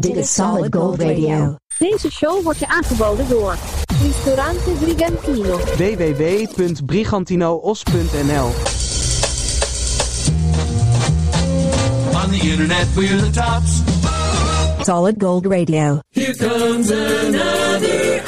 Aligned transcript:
Dit 0.00 0.16
is 0.16 0.34
Solid 0.34 0.74
Gold 0.74 1.00
Radio. 1.00 1.56
Deze 1.78 2.10
show 2.10 2.42
wordt 2.42 2.58
je 2.58 2.68
aangeboden 2.68 3.28
door 3.28 3.56
Ristorante 4.02 4.70
Brigantino. 4.70 5.56
www.brigantinoos.nl 5.56 8.46
On 12.22 12.30
the 12.30 12.40
internet, 12.50 12.86
we're 12.94 13.16
the 13.16 13.30
tops. 13.30 13.82
Solid 14.84 15.14
Gold 15.22 15.46
Radio. 15.46 15.98
Here 16.10 16.34
comes 16.36 16.90
another 16.90 18.19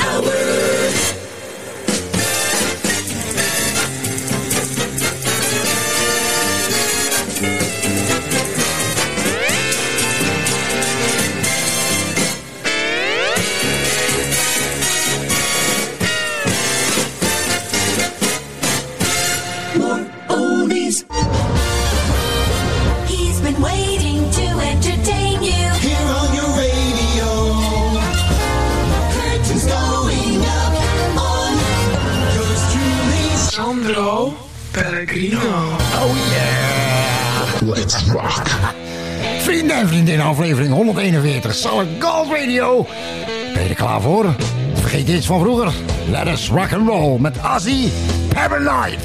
Pellegrino. 35.13 35.77
Let's 37.61 38.11
rock. 38.11 38.43
Vrienden 39.39 39.77
en 39.77 39.89
vriendinnen, 39.89 40.27
aflevering 40.27 40.73
141, 40.73 41.55
Solid 41.55 41.89
Gold 41.99 42.29
Radio. 42.29 42.87
Ben 43.55 43.63
je 43.63 43.69
er 43.69 43.75
klaar 43.75 44.01
voor? 44.01 44.35
Vergeet 44.75 45.09
iets 45.09 45.27
van 45.27 45.41
vroeger. 45.41 45.73
Let 46.09 46.27
us 46.27 46.49
rock 46.49 46.73
and 46.73 46.89
roll 46.89 47.19
met 47.19 47.37
Ozzy 47.55 47.89
Paranoid. 48.35 48.99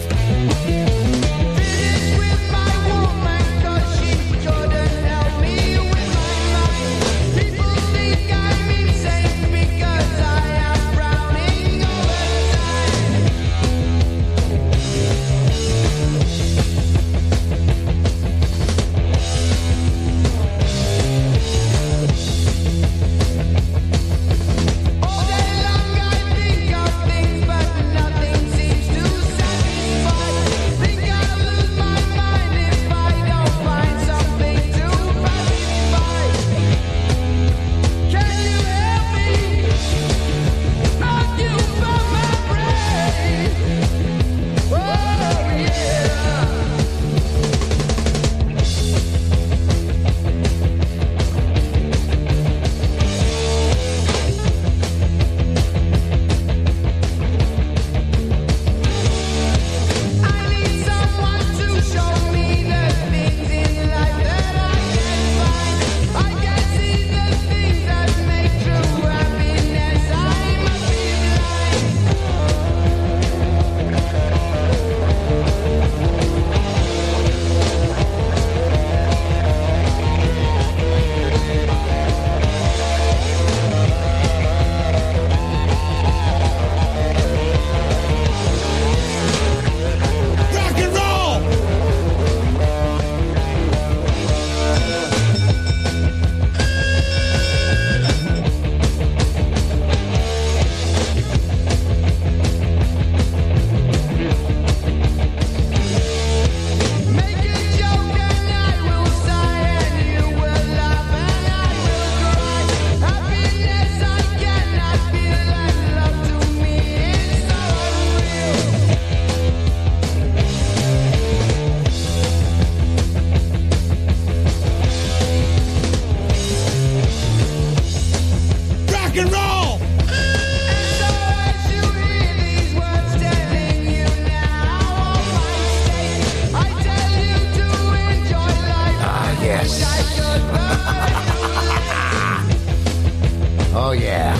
Oh 143.74 143.94
yeah. 143.94 144.36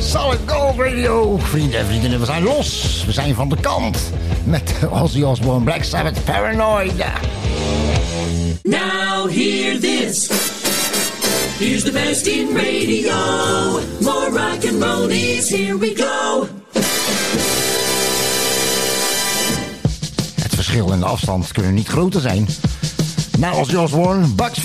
Solid 0.00 0.38
Gold 0.46 0.78
Radio. 0.78 1.38
Vrienden 1.38 1.80
en 1.80 1.86
vriendinnen, 1.86 2.20
we 2.20 2.26
zijn 2.26 2.42
los. 2.42 3.02
We 3.06 3.12
zijn 3.12 3.34
van 3.34 3.48
de 3.48 3.56
kant. 3.60 3.98
Met 4.44 4.74
Ozzy 4.90 5.22
Osbourne, 5.22 5.64
Black 5.64 5.84
Sabbath, 5.84 6.24
Paranoid. 6.24 6.92
Now 8.62 9.28
hear 9.28 9.80
this. 9.80 10.28
Here's 11.58 11.82
the 11.82 11.92
best 11.92 12.26
in 12.26 12.54
radio. 12.54 13.14
More 14.00 14.30
rock 14.30 14.64
and 14.64 14.82
roll 14.82 15.10
is 15.10 15.50
here 15.50 15.78
we 15.78 15.92
go. 15.96 16.48
Het 20.42 20.54
verschil 20.54 20.92
in 20.92 20.98
de 20.98 21.04
afstand 21.04 21.52
kunnen 21.52 21.74
niet 21.74 21.88
groter 21.88 22.20
zijn. 22.20 22.46
Bucks 24.36 24.64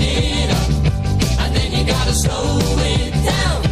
it 0.00 0.50
up, 0.50 0.70
and 1.40 1.54
then 1.54 1.72
you 1.72 1.84
gotta 1.86 2.12
slow 2.12 2.58
it 2.78 3.12
down. 3.24 3.62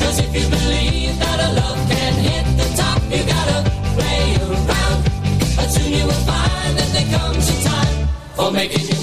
Cause 0.00 0.18
if 0.18 0.34
you 0.34 0.48
believe 0.48 1.18
that 1.18 1.38
a 1.40 1.52
love 1.60 1.78
can 1.90 2.14
hit 2.14 2.44
the 2.56 2.68
top, 2.74 3.02
you 3.12 3.22
gotta 3.24 3.70
play 3.96 4.36
around. 4.48 5.04
But 5.56 5.68
soon 5.68 5.92
you 5.92 6.04
will 6.06 6.24
find 6.24 6.78
that 6.78 6.88
there 6.94 7.18
comes 7.18 7.50
a 7.50 7.68
time 7.68 8.08
for 8.34 8.50
making 8.50 8.97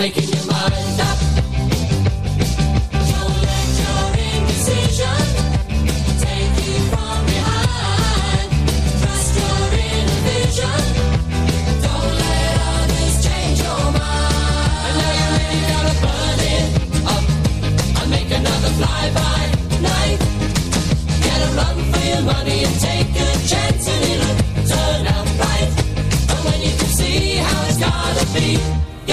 making 0.00 0.28
your 0.30 0.46
mind 0.46 1.00
up. 1.08 1.18
Don't 3.10 3.36
let 3.48 3.68
your 3.82 4.06
indecision 4.32 5.24
take 6.24 6.56
you 6.64 6.78
from 6.88 7.18
behind. 7.28 8.48
Trust 9.00 9.34
your. 10.60 10.80
Don't 11.84 12.12
let 12.24 12.54
others 12.72 13.14
change 13.26 13.58
your 13.60 13.84
mind. 14.00 14.96
You 15.52 15.62
gotta 15.68 15.94
burn 16.04 16.40
it 16.54 16.66
up 17.14 17.24
make 18.08 18.30
another. 18.40 18.72
Get 21.26 21.40
a 21.46 21.50
run 21.58 21.76
for 21.92 22.04
your 22.08 22.22
money 22.22 22.64
and 22.64 22.76
take 22.88 23.10
a 23.10 23.30
chance 23.50 23.84
and 23.92 24.02
it'll 24.12 24.34
turn 24.64 25.06
out 25.08 25.28
right. 25.44 25.70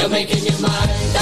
You're 0.07 0.13
making 0.13 0.45
your 0.45 0.61
mind 0.61 1.16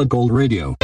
Solid 0.00 0.08
Gold 0.08 0.32
Radio. 0.32 0.79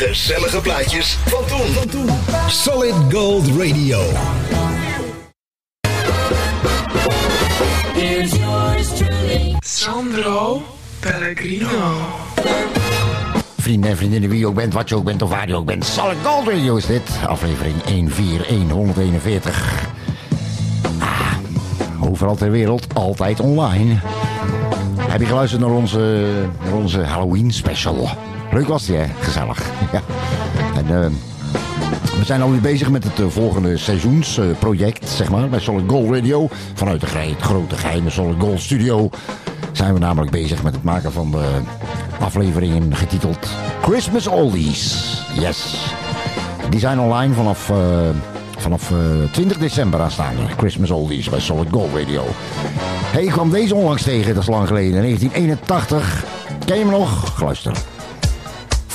Gezellige 0.00 0.60
plaatjes 0.60 1.18
van 1.26 1.44
toen. 1.90 2.08
Solid 2.48 2.94
Gold 3.12 3.46
Radio. 3.46 4.00
Here's 7.92 8.36
yours 8.36 8.96
truly. 8.96 9.56
Sandro 9.60 10.62
Pellegrino. 11.00 11.68
Vrienden 13.56 13.90
en 13.90 13.96
vriendinnen, 13.96 14.30
wie 14.30 14.38
je 14.38 14.46
ook 14.46 14.54
bent, 14.54 14.72
wat 14.72 14.88
je 14.88 14.94
ook 14.94 15.04
bent 15.04 15.22
of 15.22 15.30
waar 15.30 15.48
je 15.48 15.54
ook 15.54 15.66
bent. 15.66 15.84
Solid 15.84 16.16
Gold 16.22 16.48
Radio 16.48 16.76
is 16.76 16.86
dit. 16.86 17.02
Aflevering 17.26 17.82
141141. 17.82 19.88
Ah, 20.98 21.32
overal 22.00 22.36
ter 22.36 22.50
wereld, 22.50 22.94
altijd 22.94 23.40
online. 23.40 23.98
Heb 24.96 25.20
je 25.20 25.26
geluisterd 25.26 25.62
naar 25.62 25.70
onze, 25.70 26.28
naar 26.64 26.74
onze 26.74 27.00
Halloween 27.00 27.50
special? 27.50 28.08
Leuk 28.52 28.66
was 28.66 28.86
die, 28.86 28.96
hè? 28.96 29.06
Gezellig. 29.20 29.62
Ja. 29.92 30.02
En 30.74 31.02
eh, 31.02 31.10
we 32.18 32.24
zijn 32.24 32.42
alweer 32.42 32.60
bezig 32.60 32.90
met 32.90 33.04
het 33.04 33.20
eh, 33.20 33.26
volgende 33.28 33.76
seizoensproject, 33.76 35.08
zeg 35.08 35.30
maar, 35.30 35.48
bij 35.48 35.60
Solid 35.60 35.84
Gold 35.88 36.14
Radio. 36.14 36.48
Vanuit 36.74 37.00
de 37.00 37.34
grote 37.40 37.76
geheime 37.76 38.10
Solid 38.10 38.40
Gold 38.40 38.60
Studio 38.60 39.10
zijn 39.72 39.94
we 39.94 39.98
namelijk 39.98 40.32
bezig 40.32 40.62
met 40.62 40.74
het 40.74 40.84
maken 40.84 41.12
van 41.12 41.30
de 41.30 41.60
afleveringen 42.20 42.96
getiteld 42.96 43.48
Christmas 43.82 44.26
Oldies. 44.26 45.16
Yes. 45.34 45.74
Die 46.70 46.80
zijn 46.80 47.00
online 47.00 47.34
vanaf, 47.34 47.70
eh, 47.70 47.76
vanaf 48.58 48.90
eh, 48.90 48.96
20 49.32 49.58
december 49.58 50.00
aanstaande. 50.00 50.42
Christmas 50.56 50.90
Oldies 50.90 51.28
bij 51.28 51.40
Solid 51.40 51.68
Gold 51.70 51.94
Radio. 51.94 52.24
Hey, 53.12 53.24
ik 53.24 53.30
kwam 53.30 53.50
deze 53.50 53.74
onlangs 53.74 54.02
tegen, 54.02 54.34
dat 54.34 54.42
is 54.42 54.48
lang 54.48 54.66
geleden. 54.66 55.02
1981. 55.02 56.24
Ken 56.64 56.76
je 56.76 56.82
hem 56.82 56.92
nog? 56.92 57.40
Luister. 57.42 57.72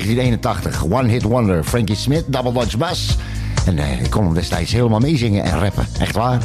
1981. 0.00 0.90
One 0.90 1.08
Hit 1.08 1.22
Wonder. 1.22 1.64
Frankie 1.64 1.94
Smith, 1.94 2.24
Double 2.26 2.52
Dutch 2.52 2.76
Bass. 2.76 3.16
En 3.66 3.78
eh, 3.78 4.02
ik 4.02 4.10
kon 4.10 4.24
hem 4.24 4.34
destijds 4.34 4.72
helemaal 4.72 4.98
meezingen 4.98 5.44
en 5.44 5.58
rappen. 5.58 5.86
Echt 5.98 6.14
waar. 6.14 6.42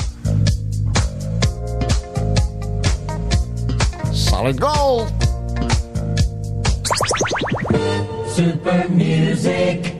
Solid 4.11 4.63
Gold. 4.63 5.11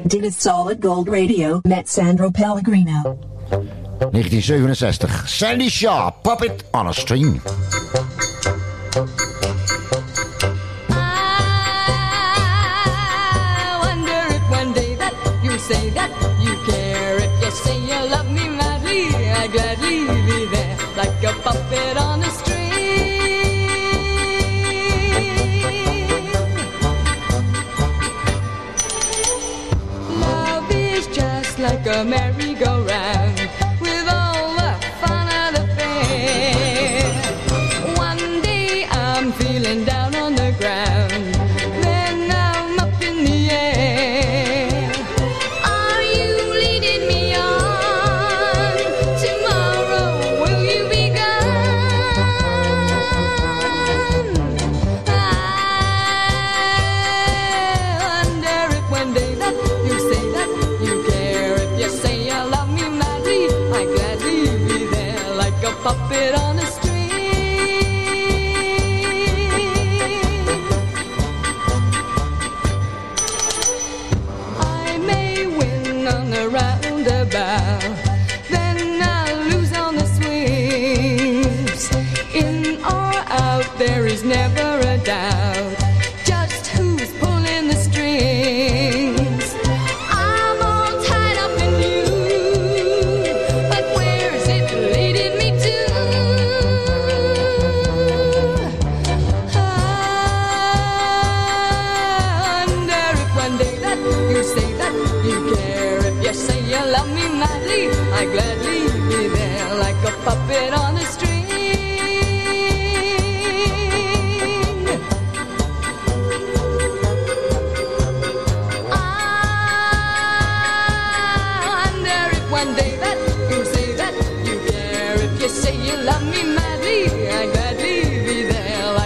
Dit 0.04 0.24
is 0.24 0.42
Solid 0.42 0.78
Gold 0.86 1.08
Radio 1.08 1.60
met 1.62 1.90
Sandro 1.90 2.30
Pellegrino. 2.30 3.18
1967. 4.12 5.30
Sandy 5.30 5.70
Shaw, 5.70 6.12
Puppet 6.22 6.64
on 6.72 6.88
a 6.88 6.92
String. 6.92 7.42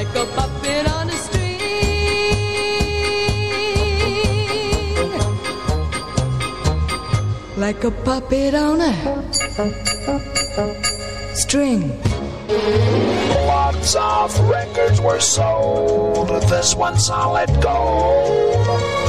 Like 0.04 0.16
a 0.16 0.26
puppet 0.36 0.88
on 0.92 1.10
a 1.10 1.18
string. 1.26 1.60
Like 7.58 7.84
a 7.84 7.92
puppet 7.92 8.54
on 8.54 8.82
a 8.82 8.94
string. 11.36 12.00
Lots 13.48 13.96
of 13.96 14.40
records 14.50 15.02
were 15.02 15.20
sold. 15.20 16.28
This 16.50 16.76
one 16.76 16.98
solid 16.98 17.50
gold. 17.62 19.03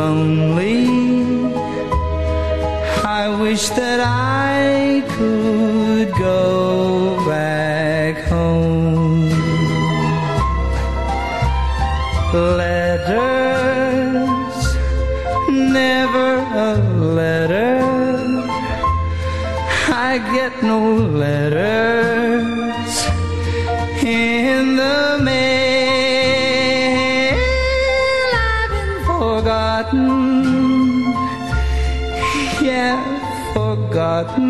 Lonely. 0.00 0.86
I 3.20 3.22
wish 3.42 3.68
that 3.80 4.00
I 4.00 5.04
could 5.16 6.08
go 6.16 7.22
back 7.28 8.14
home. 8.34 9.28
Letters, 12.62 13.76
never 15.78 16.28
a 16.68 16.72
letter. 17.18 17.76
I 20.08 20.12
get 20.34 20.52
no 20.62 20.80
letters 21.24 22.79
But 34.20 34.49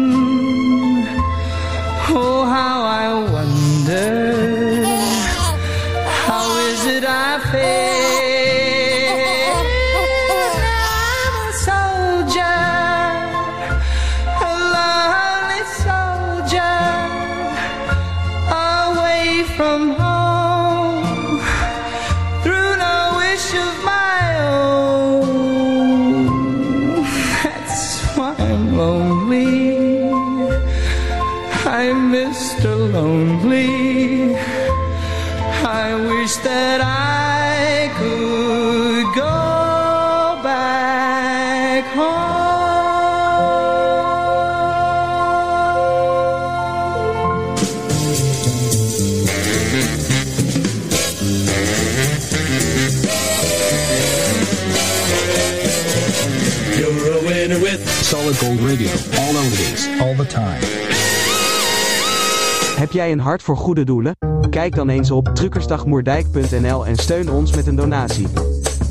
Gold 58.40 58.60
Radio. 58.60 58.88
All 59.18 59.36
oldies. 59.36 59.88
All 60.00 60.16
the 60.16 60.26
time. 60.26 60.58
Heb 62.76 62.92
jij 62.92 63.12
een 63.12 63.18
hart 63.18 63.42
voor 63.42 63.56
goede 63.56 63.84
doelen? 63.84 64.16
Kijk 64.50 64.74
dan 64.74 64.88
eens 64.88 65.10
op 65.10 65.28
truckersdagmoerdijk.nl 65.34 66.86
en 66.86 66.96
steun 66.96 67.30
ons 67.30 67.54
met 67.54 67.66
een 67.66 67.76
donatie. 67.76 68.26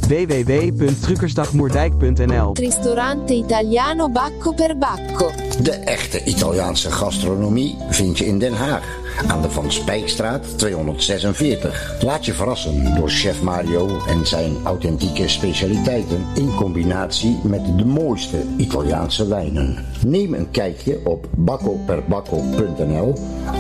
www.truckersdagmoerdijk.nl 0.10 2.54
Ristorante 2.54 3.34
italiano 3.34 4.10
Bacco 4.10 4.54
per 4.54 4.78
Bacco. 4.78 5.32
De 5.62 5.72
echte 5.72 6.24
Italiaanse 6.24 6.92
gastronomie 6.92 7.76
vind 7.90 8.18
je 8.18 8.26
in 8.26 8.40
Den 8.40 8.54
Haag. 8.54 8.98
Aan 9.28 9.42
de 9.42 9.50
Van 9.50 9.72
Spijkstraat 9.72 10.58
246. 10.58 11.98
Laat 12.02 12.26
je 12.26 12.34
verrassen 12.34 12.96
door 12.96 13.10
chef 13.10 13.42
Mario 13.42 14.00
en 14.08 14.28
zijn 14.28 14.56
authentieke 14.64 15.28
specialiteiten 15.28 16.26
in 16.36 16.56
combinatie 16.56 17.40
met 17.44 17.78
de 17.78 17.86
mooiste 17.86 18.44
Italiaanse 18.58 19.28
wijnen. 19.28 19.86
Neem 20.06 20.34
een 20.34 20.52
kijkje 20.52 21.00
op 21.04 21.28
baccoperbacco.nl 21.38 23.16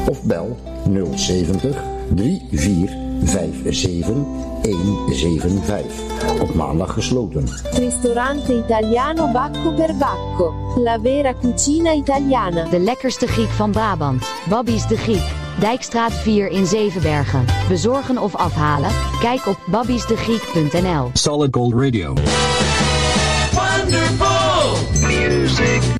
of 0.08 0.24
bel 0.24 0.58
070 1.16 1.76
3457 2.16 3.09
175. 4.62 6.42
Op 6.42 6.54
maandag 6.54 6.94
gesloten. 6.94 7.48
Ristorante 7.72 8.54
italiano 8.54 9.32
Bacco 9.32 9.74
per 9.74 9.96
Bacco. 9.96 10.54
La 10.76 11.02
vera 11.02 11.34
cucina 11.34 11.92
italiana. 11.92 12.70
De 12.70 12.80
lekkerste 12.80 13.28
Griek 13.28 13.50
van 13.50 13.72
Brabant. 13.72 14.24
Babby's 14.50 14.88
de 14.88 14.98
Griek. 14.98 15.24
Dijkstraat 15.60 16.14
4 16.14 16.48
in 16.48 16.66
Zevenbergen. 16.66 17.46
Bezorgen 17.68 18.18
of 18.18 18.36
afhalen? 18.36 18.90
Kijk 19.20 19.46
op 19.46 19.58
babbiesdegriek.nl. 19.66 21.10
Solid 21.14 21.56
Gold 21.56 21.74
Radio. 21.74 22.14
Wonderful 23.54 25.08
music. 25.08 25.99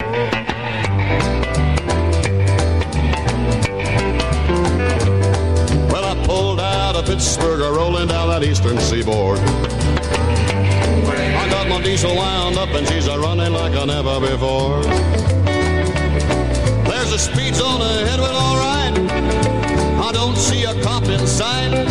Out 7.60 7.60
of 7.60 7.76
rolling 7.76 8.08
down 8.08 8.30
that 8.30 8.44
eastern 8.44 8.80
seaboard. 8.80 9.38
I 9.40 11.48
got 11.50 11.68
my 11.68 11.82
diesel 11.82 12.16
wound 12.16 12.58
up 12.58 12.70
and 12.70 12.88
she's 12.88 13.08
a 13.08 13.20
running 13.20 13.52
like 13.52 13.76
I 13.76 13.84
never 13.84 14.22
before. 14.22 14.82
There's 16.90 17.12
a 17.12 17.20
speed 17.20 17.56
zone 17.56 17.82
ahead, 17.82 18.22
well, 18.22 18.36
all 18.36 18.58
right. 18.58 18.94
I 20.08 20.12
don't 20.14 20.38
see 20.38 20.64
a 20.64 20.74
cop 20.82 21.04
in 21.04 21.28
sight. 21.28 21.86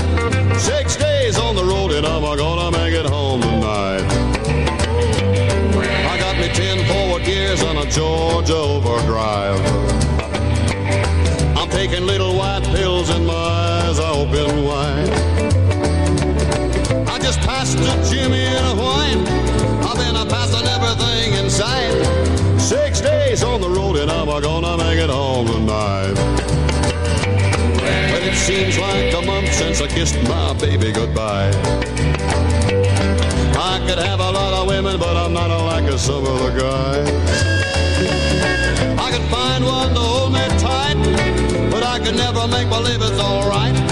Six 0.59 0.97
days 0.97 1.38
on 1.38 1.55
the 1.55 1.64
road 1.64 1.93
and 1.93 2.07
I'm 2.07 2.23
gonna 2.23 2.71
make 2.71 2.95
it 2.95 3.07
home 3.07 3.43
tonight. 3.43 4.07
I 6.09 6.19
got 6.19 6.38
me 6.38 6.49
ten 6.55 6.87
forward 6.87 7.25
gears 7.25 7.62
on 7.62 7.77
a 7.77 7.85
Georgia 7.91 8.57
overdrive. 8.57 9.61
I'm 11.55 11.69
taking 11.69 12.07
little 12.07 12.35
white 12.35 12.64
pills 12.75 13.11
and 13.11 13.27
my 13.27 13.35
eyes 13.35 13.99
are 13.99 14.14
open 14.14 14.64
wide. 14.64 15.17
Just 17.29 17.41
passed 17.41 17.77
a 17.77 18.11
Jimmy 18.11 18.41
in 18.41 18.64
a 18.64 18.75
wine. 18.75 19.19
I've 19.85 19.99
been 19.99 20.17
a 20.17 20.25
passing 20.25 20.67
everything 20.67 21.35
in 21.35 21.51
sight. 21.51 21.93
Six 22.59 23.03
days 23.03 23.43
on 23.43 23.61
the 23.61 23.69
road 23.69 23.97
and 23.99 24.11
I'm 24.11 24.29
gonna 24.41 24.79
make 24.79 24.99
it 24.99 25.11
home 25.11 25.47
tonight. 25.47 26.14
But 28.11 28.23
it 28.23 28.35
seems 28.35 28.79
like 28.79 29.12
a 29.12 29.21
month 29.21 29.53
since 29.53 29.83
I 29.83 29.88
kissed 29.88 30.17
my 30.23 30.55
baby 30.55 30.91
goodbye. 30.91 31.51
I 33.61 33.85
could 33.87 33.99
have 33.99 34.21
a 34.21 34.31
lot 34.31 34.55
of 34.62 34.67
women, 34.67 34.99
but 34.99 35.14
I'm 35.14 35.35
not 35.35 35.51
like 35.51 35.87
some 35.99 36.25
other 36.25 36.59
guys. 36.59 37.09
I 38.99 39.11
could 39.12 39.29
find 39.29 39.67
one 39.67 39.93
to 39.93 40.01
hold 40.01 40.33
me 40.33 40.49
tight, 40.57 40.97
but 41.71 41.83
I 41.83 41.99
could 41.99 42.17
never 42.17 42.49
make 42.49 42.71
believe 42.71 43.03
it's 43.03 43.21
alright. 43.21 43.88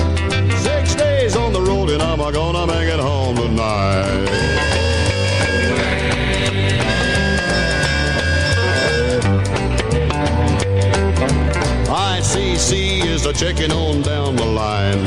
Is 13.26 13.40
checking 13.40 13.72
on 13.72 14.02
down 14.02 14.36
the 14.36 14.44
line. 14.44 15.04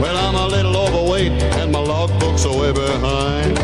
Well, 0.00 0.16
I'm 0.16 0.34
a 0.34 0.46
little 0.46 0.74
overweight 0.76 1.30
and 1.30 1.70
my 1.70 1.78
logbook's 1.78 2.46
are 2.46 2.56
way 2.56 2.72
behind. 2.72 3.56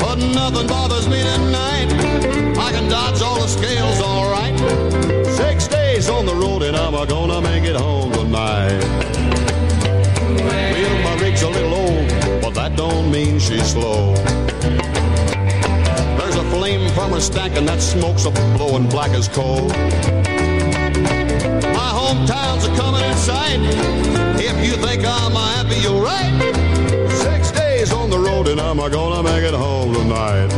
But 0.00 0.16
nothing 0.16 0.66
bothers 0.66 1.08
me 1.08 1.20
tonight. 1.22 1.92
I 2.56 2.72
can 2.72 2.88
dodge 2.88 3.20
all 3.20 3.38
the 3.38 3.48
scales 3.48 4.00
all 4.00 4.30
right. 4.30 4.56
Six 5.26 5.68
days 5.68 6.08
on 6.08 6.24
the 6.24 6.34
road 6.34 6.62
and 6.62 6.74
I'm 6.74 6.94
gonna 7.06 7.42
make 7.42 7.64
it 7.64 7.76
home 7.76 8.10
tonight. 8.12 8.82
Well, 10.24 11.02
my 11.04 11.22
rig's 11.22 11.42
a 11.42 11.50
little 11.50 11.74
old, 11.74 12.08
but 12.40 12.54
that 12.54 12.76
don't 12.76 13.10
mean 13.10 13.38
she's 13.38 13.72
slow. 13.72 14.14
There's 16.16 16.36
a 16.36 16.50
flame 16.50 16.88
from 16.94 17.12
her 17.12 17.20
stack 17.20 17.56
and 17.56 17.68
that 17.68 17.82
smoke's 17.82 18.24
a 18.24 18.30
blowing 18.56 18.88
black 18.88 19.10
as 19.10 19.28
coal. 19.28 19.70
Hometown's 22.12 22.64
a 22.66 22.76
coming 22.76 23.02
in 23.02 23.16
sight. 23.16 23.58
If 24.38 24.56
you 24.62 24.76
think 24.84 25.02
I'm 25.02 25.32
happy, 25.32 25.76
you're 25.80 25.98
right. 25.98 26.30
Six 27.08 27.50
days 27.52 27.90
on 27.90 28.10
the 28.10 28.18
road 28.18 28.48
and 28.48 28.60
I'm 28.60 28.76
gonna 28.76 29.22
make 29.22 29.42
it 29.42 29.54
home 29.54 29.94
tonight. 29.94 30.50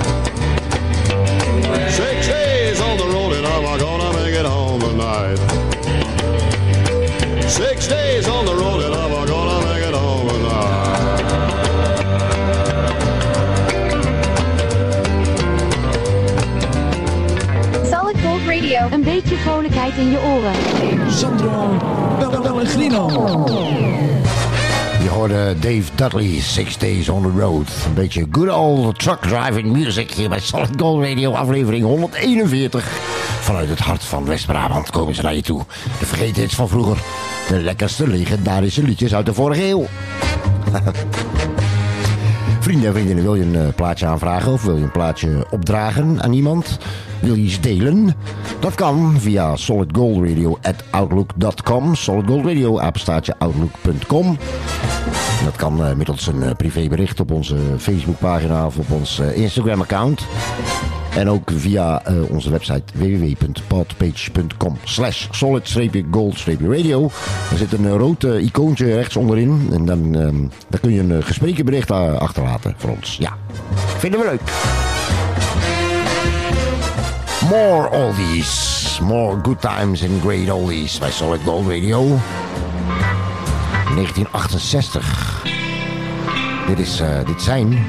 Six 1.92 2.26
days 2.26 2.80
on 2.80 2.96
the 2.98 3.06
road 3.06 3.34
and 3.34 3.46
I'm 3.46 3.78
gonna 3.78 4.12
make 4.18 4.34
it 4.34 4.44
home 4.44 4.80
tonight. 4.80 5.38
Six 7.48 7.86
days 7.86 8.26
on 8.26 8.46
the 8.46 8.54
road 8.56 8.82
and 8.82 8.92
I'm 8.92 9.24
gonna 9.24 9.64
make 9.68 9.84
it 9.90 9.94
home 9.94 10.28
tonight. 10.28 10.74
Solid 17.86 18.16
Gold 18.24 18.44
Radio. 18.46 18.88
Een 18.90 19.02
beetje 19.02 19.36
vrolijkheid 19.36 19.96
in 19.96 20.10
je 20.10 20.18
oren. 20.18 20.83
Sandro 21.14 21.76
Pellegrino. 22.42 23.08
Je 25.02 25.08
hoorde 25.08 25.54
Dave 25.60 25.82
Dudley, 25.94 26.40
Six 26.40 26.78
Days 26.78 27.08
on 27.08 27.22
the 27.22 27.40
Road. 27.40 27.68
Een 27.86 27.94
beetje 27.94 28.26
good 28.30 28.50
old 28.50 28.98
truck 28.98 29.20
driving 29.20 29.72
music 29.72 30.10
hier 30.10 30.28
bij 30.28 30.40
Solid 30.40 30.70
Gold 30.76 31.04
Radio, 31.04 31.32
aflevering 31.32 31.84
141. 31.84 32.84
Vanuit 33.40 33.68
het 33.68 33.78
hart 33.78 34.04
van 34.04 34.24
West-Brabant 34.24 34.90
komen 34.90 35.14
ze 35.14 35.22
naar 35.22 35.34
je 35.34 35.42
toe. 35.42 35.64
De 35.98 36.06
vergeten 36.06 36.42
hits 36.42 36.54
van 36.54 36.68
vroeger. 36.68 36.96
De 37.48 37.60
lekkerste 37.60 38.08
legendarische 38.08 38.82
liedjes 38.82 39.14
uit 39.14 39.26
de 39.26 39.34
vorige 39.34 39.64
eeuw. 39.64 39.86
Vrienden 42.60 42.86
en 42.86 42.92
vriendinnen, 42.92 43.24
wil 43.24 43.34
je 43.34 43.42
een 43.42 43.56
eh, 43.56 43.74
plaatje 43.74 44.06
aanvragen 44.06 44.52
of 44.52 44.62
wil 44.62 44.76
je 44.76 44.82
een 44.82 44.90
plaatje 44.90 45.46
opdragen 45.50 46.22
aan 46.22 46.32
iemand? 46.32 46.78
Wil 47.24 47.34
je 47.34 47.60
delen? 47.60 48.14
Dat 48.60 48.74
kan 48.74 49.14
via 49.18 49.56
solidgoldradio.outlook.com. 49.56 51.94
Solidgoldradio, 51.94 52.80
outlook.com. 53.38 54.38
Dat 55.44 55.56
kan 55.56 55.84
eh, 55.84 55.94
middels 55.94 56.26
een 56.26 56.42
eh, 56.42 56.50
privébericht 56.56 57.20
op 57.20 57.30
onze 57.30 57.56
Facebookpagina 57.78 58.66
of 58.66 58.78
op 58.78 58.90
ons 58.90 59.18
eh, 59.18 59.36
Instagram-account. 59.36 60.26
En 61.14 61.30
ook 61.30 61.50
via 61.54 62.02
onze 62.28 62.50
website 62.50 62.82
www.podpage.com 62.94 64.76
slash 64.84 65.26
solid-gold-radio. 65.30 67.10
Er 67.50 67.56
zit 67.56 67.72
een 67.72 67.98
rood 67.98 68.22
icoontje 68.22 68.94
rechts 68.94 69.16
onderin. 69.16 69.68
En 69.72 69.84
dan 69.84 70.12
daar 70.68 70.80
kun 70.80 70.92
je 70.92 71.00
een 71.00 71.22
gesproken 71.22 71.64
bericht 71.64 71.90
eh, 71.90 72.14
achterlaten 72.14 72.74
voor 72.76 72.90
ons. 72.90 73.16
Ja, 73.20 73.36
vinden 73.98 74.20
we 74.20 74.26
leuk. 74.26 74.83
More 77.48 77.88
oldies. 77.90 78.98
More 79.00 79.36
good 79.42 79.60
times 79.60 80.02
and 80.02 80.20
great 80.22 80.50
oldies 80.50 80.98
bij 80.98 81.10
Solid 81.10 81.40
Gold 81.44 81.66
Radio. 81.66 82.18
1968. 83.94 85.42
Dit, 86.66 86.78
is, 86.78 87.00
eh, 87.00 87.24
dit 87.26 87.42
zijn 87.42 87.86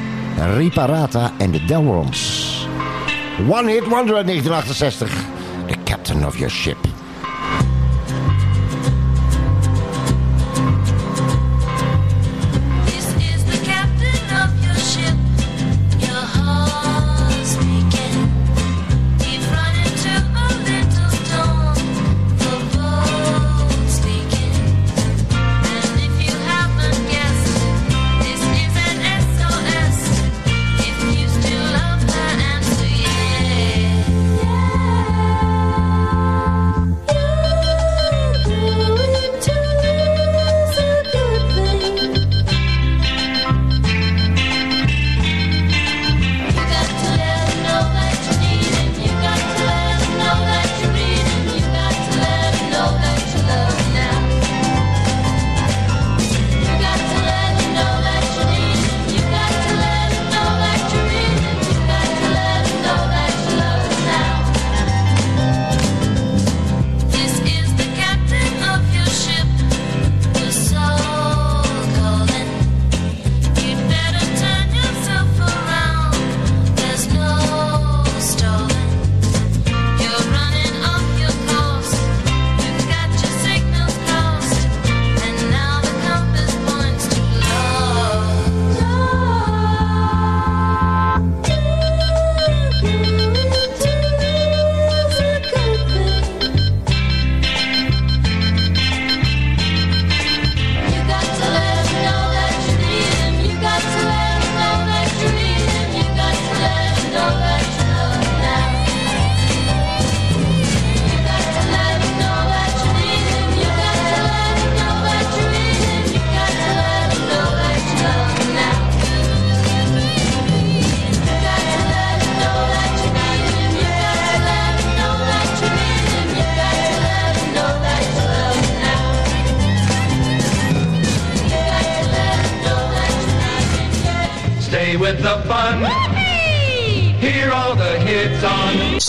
Riparata 0.56 1.32
en 1.38 1.52
de 1.52 1.66
Delrons. 1.66 2.68
One 3.50 3.72
Hit 3.72 3.88
Wonder 3.88 4.16
uit 4.16 4.26
1968. 4.26 5.10
The 5.68 5.76
Captain 5.84 6.26
of 6.26 6.38
Your 6.38 6.52
Ship. 6.52 6.95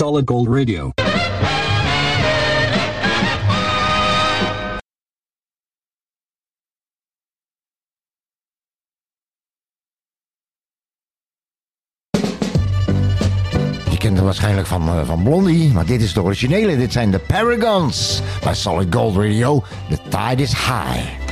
Solid 0.06 0.28
Gold 0.28 0.48
Radio. 0.48 0.92
kent 13.98 14.18
er 14.18 14.24
waarschijnlijk 14.24 14.66
van, 14.66 14.88
uh, 14.88 15.06
van 15.06 15.22
Blondie, 15.22 15.72
maar 15.72 15.86
dit 15.86 16.02
is 16.02 16.12
de 16.12 16.22
originele. 16.22 16.76
Dit 16.76 16.92
zijn 16.92 17.10
de 17.10 17.18
Paragons 17.18 18.20
bij 18.42 18.54
Solid 18.54 18.94
Gold 18.94 19.16
Radio. 19.16 19.64
The 19.88 19.98
tide 20.08 20.42
is 20.42 20.52
high. 20.52 21.25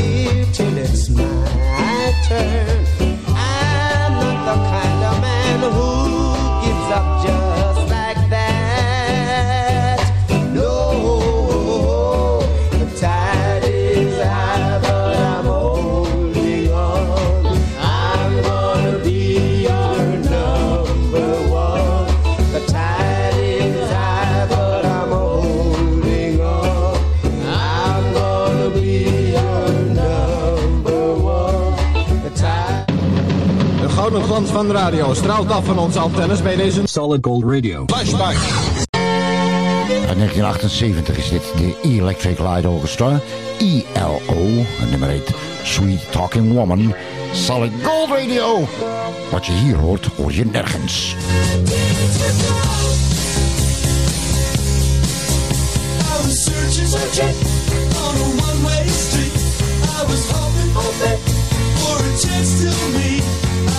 see 0.00 0.29
van 34.50 34.66
de 34.66 34.72
radio 34.72 35.14
straalt 35.14 35.50
af 35.50 35.64
van 35.64 35.78
onze 35.78 35.98
antennes 35.98 36.42
bij 36.42 36.56
deze... 36.56 36.80
Solid 36.84 37.26
Gold 37.26 37.44
Radio. 37.44 37.84
Flashback. 37.86 38.36
1978 38.90 41.16
is 41.16 41.28
dit 41.28 41.42
de 41.56 41.74
Electric 41.82 42.38
Light 42.38 42.66
Orchestra, 42.66 43.20
ELO, 43.58 44.46
en 44.80 44.90
nummer 44.90 45.08
heet 45.08 45.30
Sweet 45.62 46.12
Talking 46.12 46.52
Woman, 46.52 46.94
Solid 47.32 47.72
Gold 47.82 48.08
Radio. 48.08 48.68
Wat 49.30 49.46
je 49.46 49.52
hier 49.52 49.76
hoort, 49.76 50.06
hoor 50.16 50.32
je 50.32 50.46
nergens. 50.46 51.16
on 58.06 58.16
a 58.16 58.18
one-way 58.52 58.86
street. 58.86 59.32
I 59.82 60.04
was 60.08 60.30
hoping 60.30 60.72
for 61.78 61.96
a 62.04 62.06
chance 62.18 62.50
to 62.62 62.70
meet. 62.98 63.19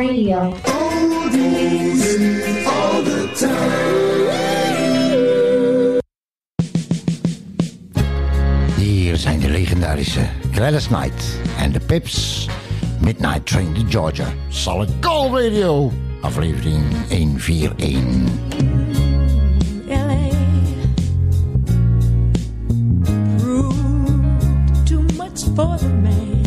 Radio. 0.00 0.54
Oldies 0.64 2.02
all 2.66 3.02
the 3.02 3.30
time. 3.34 4.30
Hier 8.76 9.16
zijn 9.16 9.40
de 9.40 9.48
legendarische 9.48 10.20
Gladys 10.52 10.86
Knight 10.86 11.38
en 11.58 11.72
de 11.72 11.80
Pips. 11.80 12.48
Midnight 13.00 13.46
Train 13.46 13.74
to 13.74 13.82
Georgia. 13.88 14.26
Solid 14.48 14.90
Gold 15.00 15.32
Radio, 15.32 15.92
aflevering 16.20 16.84
141. 17.08 18.28
for 25.56 25.76
the. 25.78 26.39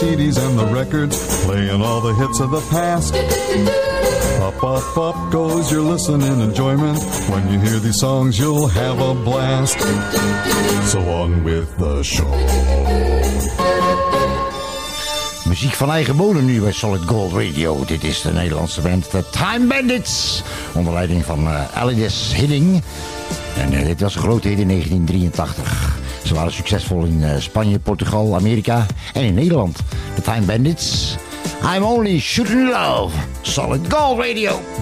CDs 0.00 0.38
and 0.38 0.58
the 0.58 0.64
records, 0.64 1.44
playing 1.44 1.82
all 1.82 2.00
the 2.00 2.14
hits 2.14 2.40
of 2.40 2.50
the 2.50 2.60
past. 2.70 3.14
Up, 4.40 4.64
up, 4.64 4.96
up 4.96 5.30
goes 5.30 5.70
your 5.70 5.82
listening 5.82 6.40
enjoyment. 6.40 6.98
When 7.28 7.52
you 7.52 7.60
hear 7.60 7.78
these 7.78 7.98
songs, 7.98 8.38
you'll 8.38 8.66
have 8.68 8.98
a 8.98 9.12
blast. 9.12 9.78
So 10.88 11.00
on 11.00 11.44
with 11.44 11.76
the 11.76 12.02
show. 12.02 12.32
Muziek 15.44 15.74
van 15.74 15.90
eigen 15.90 16.16
bodem 16.16 16.44
nu 16.44 16.60
bij 16.60 16.72
Solid 16.72 17.02
Gold 17.06 17.32
Radio. 17.32 17.84
Dit 17.84 18.04
is 18.04 18.20
de 18.20 18.32
Nederlandse 18.32 18.80
band 18.80 19.10
The 19.10 19.24
Time 19.30 19.66
Bandits. 19.66 20.42
Onder 20.72 20.92
leiding 20.92 21.24
van 21.24 21.38
eh, 21.38 21.52
uh, 21.52 21.76
Alice 21.76 22.34
Hidding. 22.34 22.82
En 23.56 23.72
uh, 23.72 23.84
dit 23.84 24.00
was 24.00 24.14
een 24.14 24.22
grote 24.22 24.50
in 24.50 24.68
1983. 24.68 25.99
Ze 26.30 26.36
waren 26.36 26.52
succesvol 26.52 27.04
in 27.04 27.24
eh, 27.24 27.40
Spanje, 27.40 27.78
Portugal, 27.78 28.34
Amerika 28.34 28.86
en 29.12 29.24
in 29.24 29.34
Nederland. 29.34 29.78
The 30.14 30.22
Time 30.22 30.40
Bandits. 30.40 31.16
I'm 31.62 31.82
only 31.82 32.20
shooting 32.20 32.68
love. 32.68 33.14
Solid 33.42 33.88
Gold 33.88 34.18
Radio. 34.18 34.79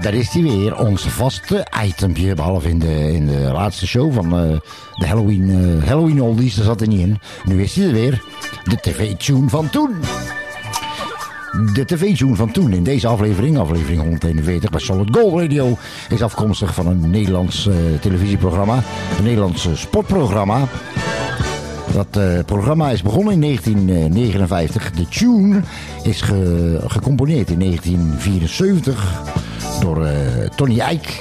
Daar 0.00 0.14
is 0.14 0.28
hij 0.28 0.42
weer. 0.42 0.78
Ons 0.78 1.02
vaste 1.02 1.66
itempje. 1.84 2.34
Behalve 2.34 2.68
in 2.68 2.78
de, 2.78 3.12
in 3.12 3.26
de 3.26 3.50
laatste 3.52 3.86
show 3.86 4.12
van 4.14 4.24
eh, 4.38 4.56
de 4.94 5.06
Halloween, 5.06 5.50
eh, 5.80 5.88
Halloween 5.88 6.22
Oldies. 6.22 6.54
Daar 6.54 6.64
zat 6.64 6.78
hij 6.80 6.88
niet 6.88 7.00
in. 7.00 7.18
Nu 7.44 7.62
is 7.62 7.74
hij 7.74 7.86
er 7.86 7.92
weer. 7.92 8.22
De 8.64 8.76
tv-tune 8.80 9.48
van 9.48 9.70
toen. 9.70 9.90
De 11.74 11.84
tv-tune 11.84 12.34
van 12.36 12.50
toen 12.50 12.72
in 12.72 12.82
deze 12.84 13.06
aflevering, 13.06 13.58
aflevering 13.58 14.00
141 14.00 14.70
bij 14.70 14.80
Solid 14.80 15.16
Gold 15.16 15.40
Radio, 15.40 15.76
is 16.08 16.22
afkomstig 16.22 16.74
van 16.74 16.86
een 16.86 17.10
Nederlands 17.10 17.66
eh, 17.66 17.74
televisieprogramma. 18.00 18.82
Een 19.18 19.24
Nederlands 19.24 19.68
sportprogramma. 19.74 20.60
Dat 21.92 22.44
programma 22.46 22.90
is 22.90 23.02
begonnen 23.02 23.32
in 23.32 23.40
1959. 23.40 24.90
De 24.92 25.08
tune 25.08 25.60
is 26.02 26.20
ge- 26.20 26.80
gecomponeerd 26.86 27.50
in 27.50 27.58
1974 27.58 29.22
door 29.80 30.06
eh, 30.06 30.14
Tony 30.56 30.78
Eijk. 30.78 31.20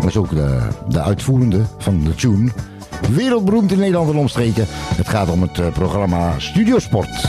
Dat 0.00 0.08
is 0.08 0.16
ook 0.16 0.30
de, 0.30 0.58
de 0.88 1.02
uitvoerende 1.02 1.60
van 1.78 2.04
de 2.04 2.14
tune. 2.14 2.50
Wereldberoemd 3.10 3.72
in 3.72 3.78
Nederland 3.78 4.10
en 4.10 4.16
omstreken. 4.16 4.66
Het 4.96 5.08
gaat 5.08 5.30
om 5.30 5.42
het 5.42 5.58
eh, 5.58 5.66
programma 5.72 6.38
Studiosport. 6.38 7.26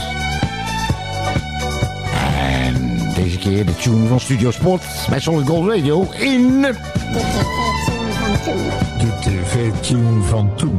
En 2.38 2.98
deze 3.14 3.38
keer 3.38 3.66
de 3.66 3.74
tune 3.74 4.06
van 4.06 4.20
Studiosport 4.20 4.82
bij 5.08 5.20
Solid 5.20 5.46
Gold 5.46 5.68
Radio 5.68 6.08
in... 6.18 6.60
De 6.60 6.74
tv-tune 7.22 8.12
van 8.12 8.42
toen. 8.44 8.62
De 8.98 9.18
tv-tune 9.20 10.22
van 10.22 10.54
toen. 10.54 10.78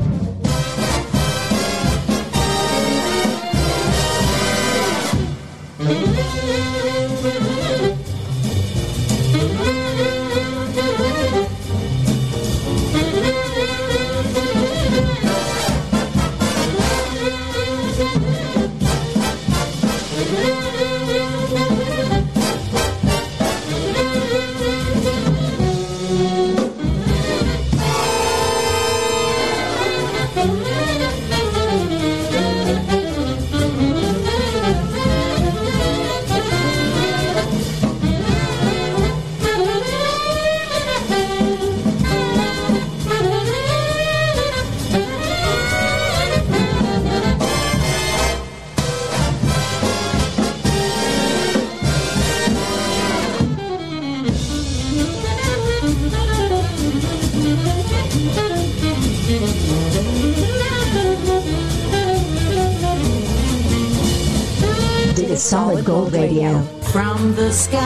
The 67.51 67.57
skies 67.57 67.81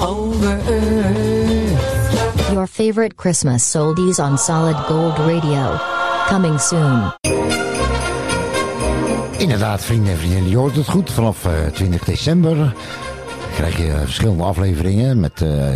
over 0.00 0.60
earth. 0.68 2.52
Your 2.52 2.66
favorite 2.66 3.16
Christmas 3.16 3.76
oldies 3.76 4.18
on 4.18 4.38
Solid 4.38 4.76
Gold 4.76 5.18
Radio. 5.18 5.78
Coming 6.28 6.58
soon. 6.58 7.12
Inderdaad, 9.38 9.84
vrienden 9.84 10.12
en 10.12 10.18
vriendinnen, 10.18 10.50
je 10.50 10.56
hoort 10.56 10.76
het 10.76 10.88
goed. 10.88 11.10
Vanaf 11.10 11.44
eh, 11.44 11.66
20 11.72 12.04
december 12.04 12.74
krijg 13.54 13.76
je 13.76 13.92
eh, 13.92 14.00
verschillende 14.00 14.42
afleveringen 14.42 15.20
met 15.20 15.42
eh, 15.42 15.68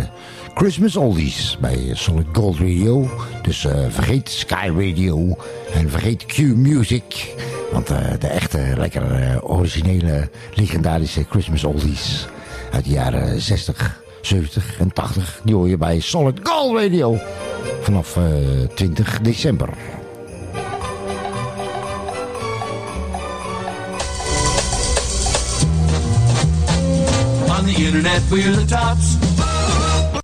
Christmas 0.53 0.95
Oldies 0.95 1.57
bij 1.61 1.89
Solid 1.93 2.27
Gold 2.31 2.57
Radio. 2.57 3.09
Dus 3.41 3.65
eh, 3.65 3.85
vergeet 3.89 4.29
Sky 4.29 4.71
Radio 4.75 5.37
en 5.73 5.89
vergeet 5.89 6.25
Q 6.25 6.37
Music. 6.55 7.35
Want 7.73 7.89
eh, 7.89 7.97
de 8.19 8.27
echte, 8.27 8.73
lekker 8.77 9.11
eh, 9.11 9.49
originele, 9.49 10.29
legendarische 10.53 11.25
Christmas 11.29 11.63
Oldies 11.63 12.27
uit 12.71 12.83
de 12.83 12.89
jaren 12.89 13.41
60, 13.41 14.01
70 14.21 14.79
en 14.79 14.93
80... 14.93 15.41
die 15.43 15.55
hoor 15.55 15.67
je 15.67 15.77
bij 15.77 15.99
Solid 15.99 16.39
Gold 16.43 16.77
Radio 16.79 17.17
vanaf 17.81 18.17
eh, 18.17 18.23
20 18.75 19.21
december. 19.21 19.69
On 27.47 27.65
the 27.65 27.83
internet, 27.85 28.21
we're 28.29 28.51
the 28.51 28.65
tops. 28.65 29.22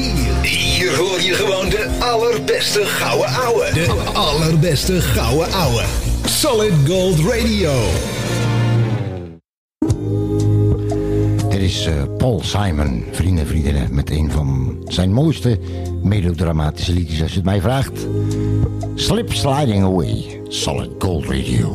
hier 0.43 0.97
hoor 0.97 1.21
je 1.21 1.35
gewoon 1.35 1.69
de 1.69 1.97
allerbeste 1.99 2.85
gouden 2.85 3.29
ouwe. 3.29 3.71
De 3.73 4.11
allerbeste 4.13 5.01
gouden 5.01 5.53
ouwe. 5.53 5.85
Solid 6.25 6.73
Gold 6.87 7.19
Radio. 7.19 7.73
Is 11.65 11.87
eh, 11.87 12.03
Paul 12.17 12.41
Simon, 12.43 13.05
vrienden 13.11 13.45
en 13.45 13.47
vriendinnen, 13.47 13.95
met 13.95 14.11
een 14.11 14.31
van 14.31 14.77
zijn 14.87 15.13
mooiste 15.13 15.59
melodramatische 16.03 16.93
liedjes 16.93 17.23
als 17.23 17.31
je 17.31 17.37
het 17.37 17.45
mij 17.45 17.61
vraagt. 17.61 18.07
Slip 18.95 19.33
Sliding 19.33 19.85
Away, 19.85 20.41
Solid 20.49 20.91
Gold 20.99 21.25
Radio. 21.25 21.75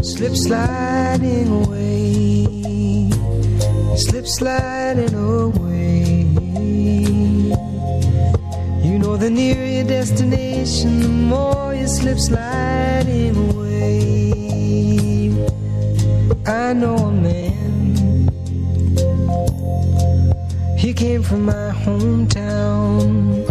Slip 0.00 0.34
sliding 0.34 1.48
away, 1.48 2.46
slip 3.94 4.26
sliding 4.26 5.14
away. 5.14 6.26
You 8.82 8.98
know, 8.98 9.16
the 9.16 9.30
nearer 9.30 9.66
your 9.66 9.86
destination, 9.86 11.00
the 11.00 11.08
more 11.08 11.74
you 11.74 11.88
slip 11.88 12.18
sliding 12.18 13.36
away. 13.36 13.58
I 16.48 16.72
know 16.72 16.96
a 16.96 17.12
man, 17.12 18.30
he 20.78 20.94
came 20.94 21.22
from 21.22 21.44
my 21.44 21.72
hometown. 21.84 23.44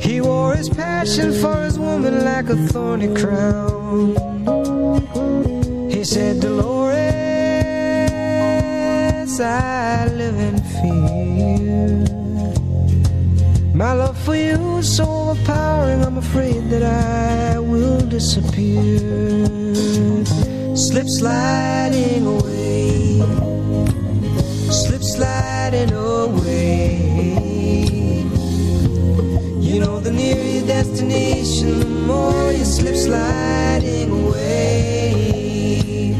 He 0.00 0.20
wore 0.20 0.54
his 0.54 0.68
passion 0.68 1.32
for 1.32 1.56
his 1.64 1.76
woman 1.76 2.24
like 2.24 2.48
a 2.48 2.54
thorny 2.68 3.12
crown. 3.12 4.14
He 5.90 6.04
said, 6.04 6.38
Dolores, 6.38 6.94
I 9.40 10.06
live 10.14 10.38
in 10.38 10.58
fear. 10.78 12.04
My 13.74 13.94
love 13.94 14.16
for 14.24 14.36
you 14.36 14.76
is 14.76 14.96
so 14.96 15.06
overpowering, 15.06 16.04
I'm 16.04 16.18
afraid 16.18 16.70
that 16.70 16.84
I 16.84 17.58
will 17.58 18.00
disappear. 18.06 19.64
Slip 20.74 21.08
sliding 21.08 22.26
away, 22.26 23.22
slip 24.72 25.04
sliding 25.04 25.92
away. 25.92 26.96
You 29.60 29.78
know, 29.78 30.00
the 30.00 30.10
nearer 30.10 30.42
your 30.42 30.66
destination, 30.66 31.78
the 31.78 31.86
more 31.86 32.50
you 32.50 32.64
slip 32.64 32.96
sliding 32.96 34.10
away. 34.26 36.16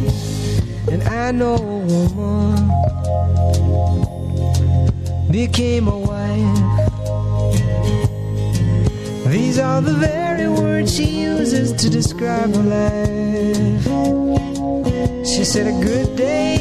And 0.88 1.02
I 1.02 1.32
know 1.32 1.57
a 1.57 2.09
woman 2.14 2.70
became 5.32 5.88
a 5.88 5.98
wife. 5.98 6.61
These 9.32 9.59
are 9.59 9.80
the 9.80 9.94
very 9.94 10.48
words 10.48 10.94
she 10.94 11.22
uses 11.22 11.72
to 11.72 11.90
describe 11.90 12.55
her 12.55 12.62
life. 12.62 13.93
She 15.25 15.43
said, 15.43 15.66
A 15.66 15.72
good 15.83 16.16
day 16.16 16.57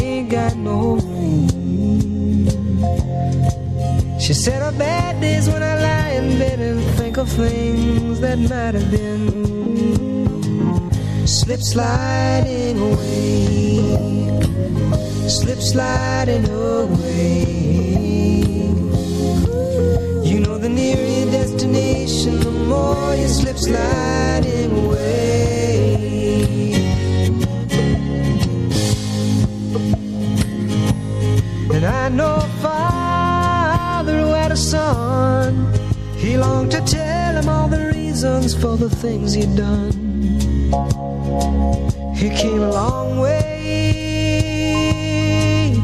ain't 0.00 0.30
got 0.30 0.56
no 0.56 0.94
rain. 0.94 2.46
She 4.20 4.32
said, 4.32 4.62
Her 4.62 4.70
bad 4.78 5.20
days 5.20 5.48
when 5.48 5.60
I 5.62 5.74
lie 5.80 6.10
in 6.10 6.38
bed 6.38 6.60
and 6.60 6.80
think 6.96 7.16
of 7.16 7.28
things 7.28 8.20
that 8.20 8.38
might 8.38 8.74
have 8.74 8.90
been. 8.92 9.44
Slip 11.26 11.60
sliding 11.60 12.78
away, 12.78 14.38
slip 15.28 15.58
sliding 15.58 16.48
away. 16.48 17.44
You 20.22 20.38
know, 20.40 20.58
the 20.58 20.68
nearer 20.68 21.04
your 21.04 21.30
destination, 21.32 22.38
the 22.38 22.50
more 22.52 23.16
you 23.16 23.26
slip 23.26 23.58
sliding 23.58 24.03
son. 34.56 35.72
He 36.16 36.36
longed 36.36 36.70
to 36.72 36.80
tell 36.80 37.36
him 37.36 37.48
all 37.48 37.68
the 37.68 37.92
reasons 37.94 38.54
for 38.54 38.76
the 38.76 38.88
things 38.88 39.34
he'd 39.34 39.56
done. 39.56 39.92
He 42.14 42.30
came 42.30 42.62
a 42.62 42.70
long 42.70 43.18
way 43.18 43.44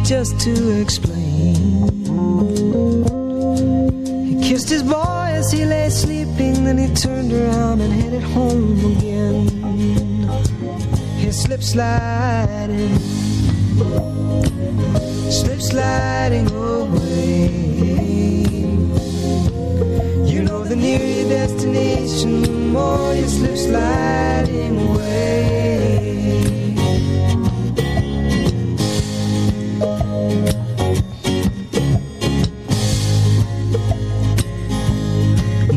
just 0.05 0.41
to 0.41 0.81
explain. 0.81 1.55
He 4.27 4.35
kissed 4.49 4.69
his 4.69 4.83
boy 4.83 5.29
as 5.41 5.53
he 5.53 5.65
lay 5.65 5.91
sleeping, 5.91 6.65
then 6.65 6.79
he 6.79 6.89
turned 6.95 7.33
around 7.33 7.81
and 7.81 7.93
headed 7.93 8.23
home 8.23 8.97
again. 8.97 9.49
He 11.19 11.31
slipped 11.33 11.65
sliding, 11.65 12.99
slip 15.31 15.61
sliding 15.61 16.51
away. 16.51 17.70
Your 20.91 21.29
destination, 21.29 22.43
the 22.43 22.51
more 22.51 23.15
you 23.15 23.29
slip 23.29 23.57
sliding 23.57 24.77
away. 24.89 25.11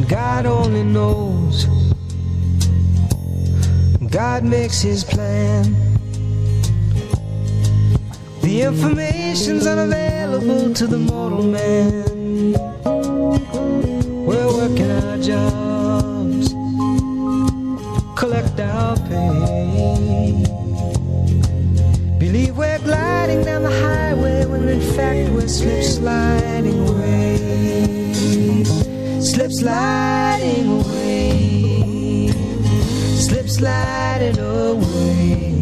God 0.09 0.45
only 0.47 0.83
knows. 0.83 1.67
God 4.09 4.43
makes 4.43 4.81
his 4.81 5.03
plan. 5.03 5.75
The 8.41 8.61
information's 8.63 9.67
unavailable 9.67 10.73
to 10.73 10.87
the 10.87 10.97
mortal 10.97 11.43
man. 11.43 12.12
Slip 25.53 25.83
sliding 25.83 26.79
away. 26.89 27.37
Slip 29.21 29.51
sliding 29.51 30.67
away. 30.79 32.31
Slip 33.25 33.47
sliding 33.47 34.39
away. 34.39 35.53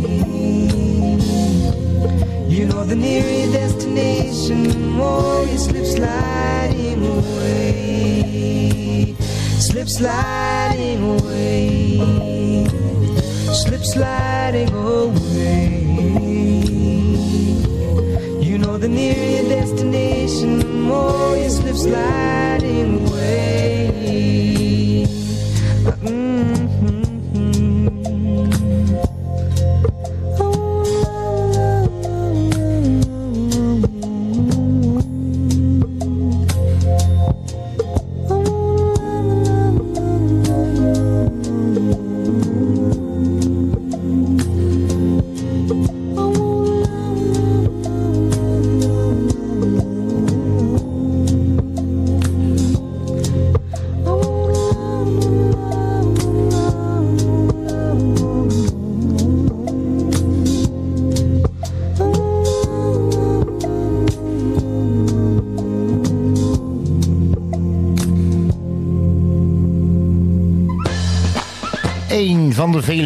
You 2.48 2.66
know 2.68 2.84
the 2.86 2.96
nearer 2.96 3.52
destination, 3.52 4.64
the 4.64 4.78
more 4.78 5.46
you 5.46 5.58
slip 5.58 5.86
sliding 5.86 7.06
away. 7.18 9.16
Slip 9.60 9.90
sliding 9.90 11.04
away. 11.16 12.66
Slip 13.64 13.84
sliding 13.84 14.72
away. 14.74 15.82
You 18.42 18.58
know 18.58 18.78
the 18.78 18.88
nearer 18.90 19.31
slide. 21.82 22.31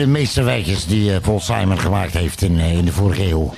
De 0.05 0.11
meesterwerkjes 0.11 0.85
die 0.85 1.13
eh, 1.13 1.21
Paul 1.21 1.39
Simon 1.39 1.79
gemaakt 1.79 2.13
heeft 2.13 2.41
in, 2.41 2.59
eh, 2.59 2.77
in 2.77 2.85
de 2.85 2.91
vorige 2.91 3.29
eeuw. 3.29 3.53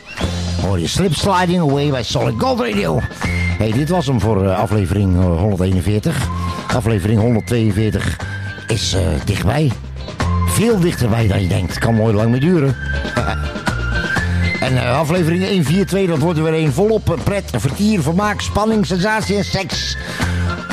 Hoor 0.62 0.80
je 0.80 0.88
Slip 0.88 1.16
Sliding 1.16 1.62
Away 1.62 1.90
bij 1.90 2.04
Solid 2.04 2.34
Gold 2.38 2.60
Radio. 2.60 3.00
Hey, 3.58 3.72
dit 3.72 3.90
was 3.90 4.06
hem 4.08 4.20
voor 4.20 4.46
eh, 4.46 4.60
aflevering 4.60 5.16
eh, 5.16 5.40
141. 5.40 6.28
Aflevering 6.76 7.20
142 7.20 8.20
is 8.68 8.96
dichtbij. 9.26 9.72
Veel 10.48 10.80
dichterbij 10.80 11.28
dan 11.28 11.42
je 11.42 11.48
denkt. 11.48 11.80
Kan 11.80 11.96
mooi 11.96 12.14
lang 12.16 12.30
meer 12.32 12.40
duren. 12.40 12.76
En 14.60 14.78
aflevering 14.78 15.44
142, 15.44 16.08
dat 16.08 16.18
wordt 16.18 16.38
er 16.38 16.44
weer 16.44 16.64
een 16.64 16.74
volop 16.74 17.18
pret, 17.24 17.52
vertier, 17.56 18.02
vermaak, 18.02 18.42
spanning, 18.42 18.86
sensatie 18.86 19.38
en 19.38 19.46
seks. 19.46 19.98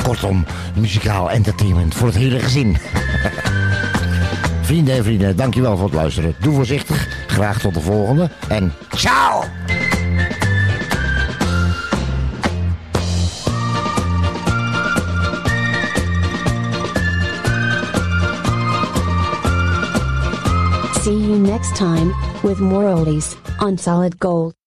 Kortom, 0.03 0.45
muzikaal 0.75 1.31
entertainment 1.31 1.95
voor 1.95 2.07
het 2.07 2.17
hele 2.17 2.39
gezin. 2.39 2.77
Vrienden 4.65 4.95
en 4.95 5.03
vrienden, 5.03 5.35
dankjewel 5.35 5.77
voor 5.77 5.85
het 5.85 5.95
luisteren. 5.95 6.35
Doe 6.39 6.53
voorzichtig. 6.53 7.25
Graag 7.27 7.59
tot 7.59 7.73
de 7.73 7.81
volgende. 7.81 8.29
En 8.47 8.73
ciao! 8.95 9.43
See 21.01 21.19
you 21.19 21.37
next 21.39 21.75
time 21.75 22.13
with 22.41 22.59
more 22.59 22.95
oldies 22.95 23.35
on 23.59 23.77
Solid 23.77 24.15
Gold. 24.19 24.64